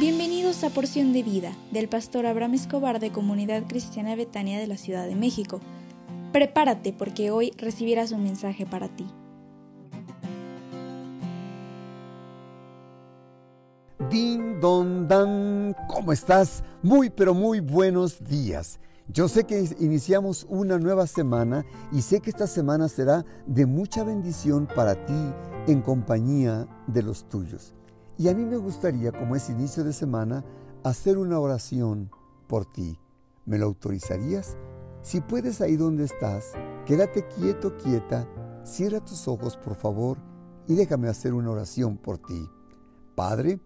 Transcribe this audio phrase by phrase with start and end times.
[0.00, 4.78] Bienvenidos a Porción de Vida del pastor Abraham Escobar de Comunidad Cristiana Betania de la
[4.78, 5.60] Ciudad de México.
[6.32, 9.06] Prepárate porque hoy recibirás un mensaje para ti.
[14.08, 16.64] Din don dan, ¿cómo estás?
[16.82, 18.80] Muy pero muy buenos días.
[19.06, 24.02] Yo sé que iniciamos una nueva semana y sé que esta semana será de mucha
[24.02, 25.34] bendición para ti
[25.66, 27.74] en compañía de los tuyos.
[28.20, 30.44] Y a mí me gustaría, como es inicio de semana,
[30.84, 32.10] hacer una oración
[32.48, 32.98] por ti.
[33.46, 34.58] ¿Me lo autorizarías?
[35.00, 36.52] Si puedes ahí donde estás,
[36.84, 38.28] quédate quieto, quieta,
[38.62, 40.18] cierra tus ojos por favor
[40.68, 42.46] y déjame hacer una oración por ti.
[43.14, 43.58] Padre,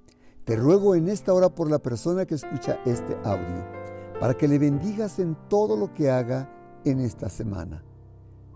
[0.44, 3.66] te ruego en esta hora por la persona que escucha este audio,
[4.20, 6.48] para que le bendigas en todo lo que haga
[6.84, 7.82] en esta semana.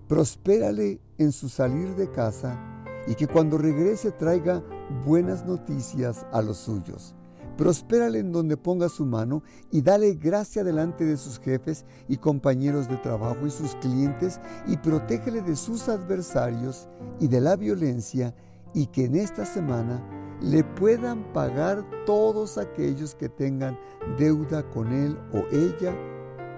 [0.06, 2.77] Prospérale en su salir de casa
[3.08, 4.62] y que cuando regrese traiga
[5.04, 7.14] buenas noticias a los suyos.
[7.56, 9.42] Prospérale en donde ponga su mano
[9.72, 14.76] y dale gracia delante de sus jefes y compañeros de trabajo y sus clientes y
[14.76, 18.32] protégele de sus adversarios y de la violencia
[18.74, 20.00] y que en esta semana
[20.40, 23.76] le puedan pagar todos aquellos que tengan
[24.18, 25.96] deuda con él o ella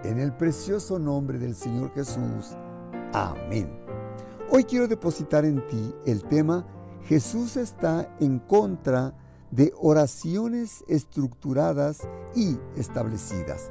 [0.05, 2.57] en el precioso nombre del Señor Jesús.
[3.15, 3.90] Amén.
[4.53, 6.67] Hoy quiero depositar en ti el tema
[7.05, 9.15] Jesús está en contra
[9.53, 12.01] de oraciones estructuradas
[12.35, 13.71] y establecidas.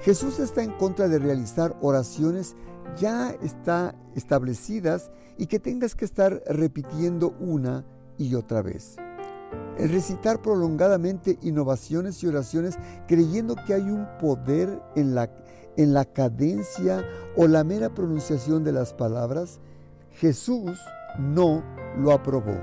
[0.00, 2.56] Jesús está en contra de realizar oraciones
[2.98, 7.84] ya está establecidas y que tengas que estar repitiendo una
[8.16, 8.96] y otra vez.
[9.76, 15.30] El recitar prolongadamente innovaciones y oraciones creyendo que hay un poder en la,
[15.76, 17.04] en la cadencia
[17.36, 19.60] o la mera pronunciación de las palabras,
[20.18, 20.80] Jesús
[21.16, 21.62] no
[21.96, 22.58] lo aprobó.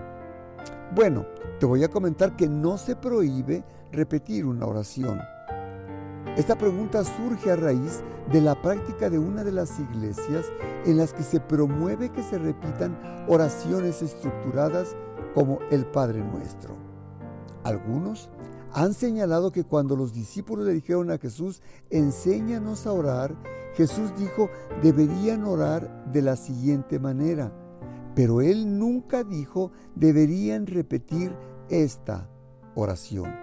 [0.94, 1.26] Bueno,
[1.58, 5.22] te voy a comentar que no se prohíbe repetir una oración.
[6.36, 10.48] Esta pregunta surge a raíz de la práctica de una de las iglesias
[10.86, 13.00] en las que se promueve que se repitan
[13.30, 14.94] oraciones estructuradas
[15.34, 16.76] como el Padre Nuestro.
[17.64, 18.30] Algunos
[18.74, 23.34] han señalado que cuando los discípulos le dijeron a Jesús, enséñanos a orar,
[23.76, 24.50] Jesús dijo,
[24.82, 27.52] deberían orar de la siguiente manera.
[28.16, 31.36] Pero él nunca dijo, deberían repetir
[31.70, 32.30] esta
[32.76, 33.34] oración.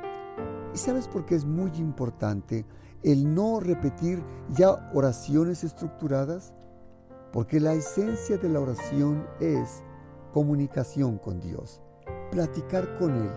[0.74, 2.64] ¿Y sabes por qué es muy importante
[3.02, 6.54] el no repetir ya oraciones estructuradas?
[7.30, 9.82] Porque la esencia de la oración es
[10.32, 11.82] comunicación con Dios,
[12.30, 13.30] platicar con Él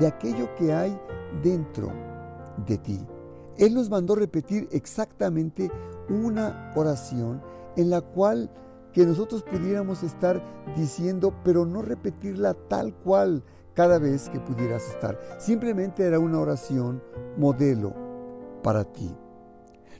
[0.00, 0.98] de aquello que hay
[1.42, 1.92] dentro
[2.66, 3.06] de ti.
[3.58, 5.70] Él nos mandó repetir exactamente
[6.08, 7.42] una oración
[7.76, 8.50] en la cual
[8.92, 10.42] que nosotros pudiéramos estar
[10.76, 13.42] diciendo, pero no repetirla tal cual
[13.74, 15.18] cada vez que pudieras estar.
[15.38, 17.02] Simplemente era una oración
[17.36, 17.94] modelo
[18.62, 19.14] para ti.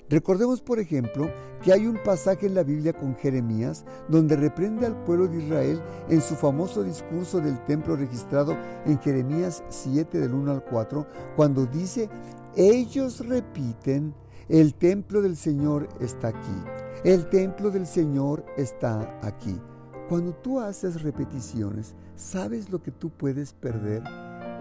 [0.08, 1.30] Recordemos, por ejemplo,
[1.62, 5.80] que hay un pasaje en la Biblia con Jeremías donde reprende al pueblo de Israel
[6.08, 8.56] en su famoso discurso del templo registrado
[8.86, 11.06] en Jeremías 7 del 1 al 4,
[11.36, 12.08] cuando dice,
[12.56, 14.14] ellos repiten,
[14.48, 16.62] el templo del Señor está aquí,
[17.04, 19.60] el templo del Señor está aquí.
[20.08, 24.02] Cuando tú haces repeticiones, ¿sabes lo que tú puedes perder?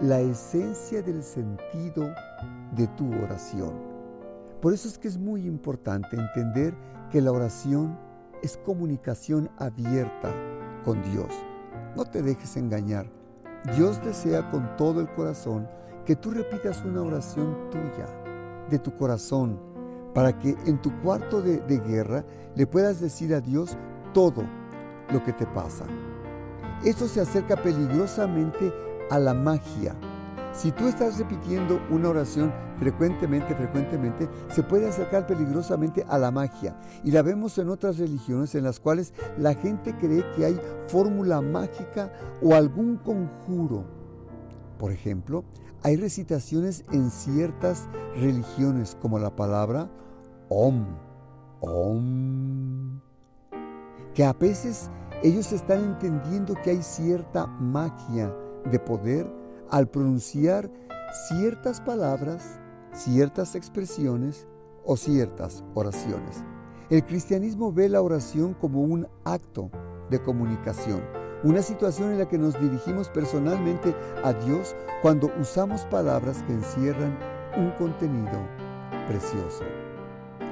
[0.00, 2.14] La esencia del sentido
[2.76, 3.74] de tu oración.
[4.62, 6.74] Por eso es que es muy importante entender
[7.10, 7.98] que la oración
[8.42, 10.32] es comunicación abierta
[10.84, 11.34] con Dios.
[11.96, 13.10] No te dejes engañar.
[13.76, 15.68] Dios desea con todo el corazón
[16.04, 18.06] que tú repitas una oración tuya,
[18.68, 19.58] de tu corazón,
[20.14, 22.24] para que en tu cuarto de, de guerra
[22.54, 23.76] le puedas decir a Dios
[24.12, 24.44] todo
[25.12, 25.84] lo que te pasa.
[26.84, 28.72] Esto se acerca peligrosamente
[29.10, 29.94] a la magia.
[30.52, 36.76] Si tú estás repitiendo una oración frecuentemente, frecuentemente, se puede acercar peligrosamente a la magia.
[37.04, 41.40] Y la vemos en otras religiones en las cuales la gente cree que hay fórmula
[41.40, 42.12] mágica
[42.42, 43.84] o algún conjuro.
[44.78, 45.44] Por ejemplo,
[45.82, 49.90] hay recitaciones en ciertas religiones como la palabra
[50.48, 50.84] Om,
[51.60, 53.00] Om,
[54.14, 54.90] que a veces
[55.22, 58.34] ellos están entendiendo que hay cierta magia
[58.70, 59.30] de poder
[59.70, 60.70] al pronunciar
[61.28, 62.58] ciertas palabras,
[62.92, 64.46] ciertas expresiones
[64.84, 66.44] o ciertas oraciones.
[66.90, 69.70] El cristianismo ve la oración como un acto
[70.10, 71.00] de comunicación,
[71.42, 77.18] una situación en la que nos dirigimos personalmente a Dios cuando usamos palabras que encierran
[77.56, 78.38] un contenido
[79.08, 79.64] precioso.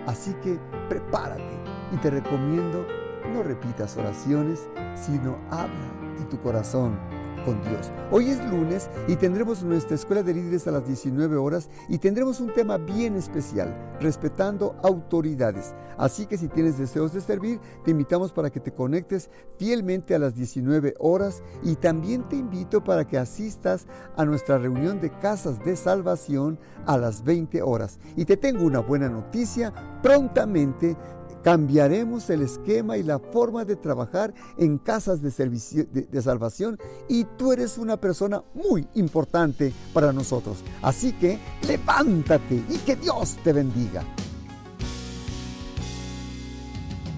[0.06, 0.58] Así que
[0.88, 1.58] prepárate
[1.92, 2.86] y te recomiendo
[3.32, 6.98] no repitas oraciones, sino habla de tu corazón
[7.44, 7.90] con Dios.
[8.10, 12.40] Hoy es lunes y tendremos nuestra escuela de líderes a las 19 horas y tendremos
[12.40, 15.74] un tema bien especial, respetando autoridades.
[15.96, 20.18] Así que si tienes deseos de servir, te invitamos para que te conectes fielmente a
[20.18, 23.86] las 19 horas y también te invito para que asistas
[24.16, 27.98] a nuestra reunión de casas de salvación a las 20 horas.
[28.16, 30.96] Y te tengo una buena noticia, prontamente
[31.42, 37.24] Cambiaremos el esquema y la forma de trabajar en casas de, servicio, de, salvación y
[37.24, 40.58] tú eres una persona muy importante para nosotros.
[40.82, 44.02] Así que levántate y que Dios te bendiga.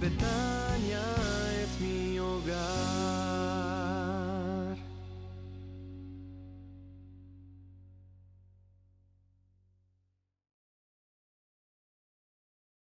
[0.00, 2.79] Es mi hogar.